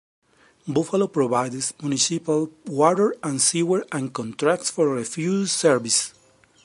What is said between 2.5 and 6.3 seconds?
water and sewer and contracts for refuse service.